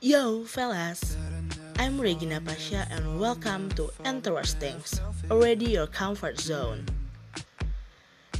[0.00, 1.12] Yo, fellas.
[1.76, 4.80] I'm Regina Pasha and welcome to Interesting,
[5.28, 6.88] already your comfort zone.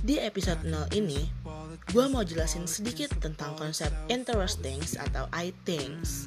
[0.01, 1.29] Di episode 0 ini,
[1.93, 6.25] gue mau jelasin sedikit tentang konsep interesting atau I things.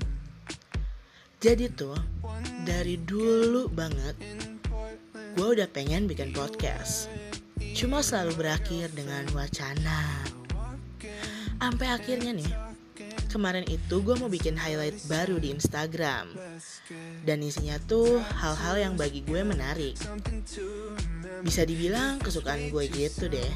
[1.42, 1.98] Jadi tuh,
[2.62, 4.14] dari dulu banget,
[5.34, 7.10] gue udah pengen bikin podcast.
[7.74, 10.30] Cuma selalu berakhir dengan wacana.
[11.58, 12.73] Sampai akhirnya nih,
[13.34, 16.30] kemarin itu gue mau bikin highlight baru di Instagram.
[17.26, 19.98] Dan isinya tuh hal-hal yang bagi gue menarik.
[21.42, 23.54] Bisa dibilang kesukaan gue gitu deh.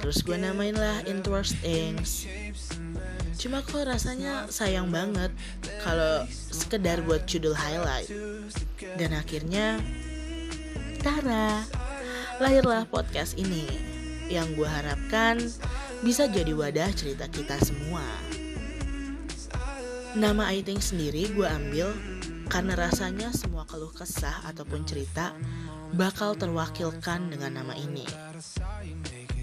[0.00, 1.96] Terus gue namain lah Interesting
[3.40, 5.32] Cuma kok rasanya sayang banget
[5.80, 8.12] kalau sekedar buat judul highlight.
[9.00, 9.80] Dan akhirnya
[11.00, 11.64] Tara
[12.40, 13.64] Lahirlah podcast ini
[14.28, 15.36] Yang gue harapkan
[16.00, 18.04] bisa jadi wadah cerita kita semua
[20.10, 21.94] Nama Aiting sendiri gue ambil
[22.50, 25.30] karena rasanya semua keluh kesah ataupun cerita
[25.94, 28.02] bakal terwakilkan dengan nama ini.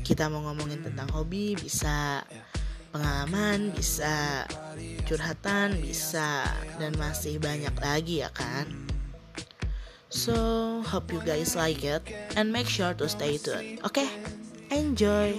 [0.03, 2.19] Kita mau ngomongin tentang hobi bisa,
[2.91, 4.43] pengalaman bisa,
[5.07, 6.43] curhatan bisa,
[6.75, 8.67] dan masih banyak lagi ya kan?
[10.11, 10.35] So,
[10.83, 12.03] hope you guys like it
[12.35, 13.79] and make sure to stay tuned.
[13.87, 14.07] Oke, okay?
[14.71, 15.35] enjoy.